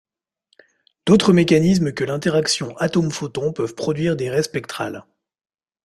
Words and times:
D'autres 1.05 1.31
mécanismes 1.31 1.93
que 1.93 2.03
l'interaction 2.03 2.75
atome-photon 2.77 3.53
peuvent 3.53 3.75
produire 3.75 4.15
des 4.15 4.31
raies 4.31 4.41
spectrales. 4.41 5.05